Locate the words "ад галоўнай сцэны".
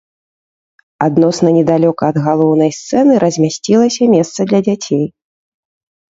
2.13-3.13